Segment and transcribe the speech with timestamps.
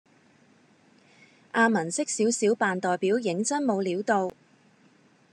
[1.51, 4.31] 阿文識少少扮代表認真冇料到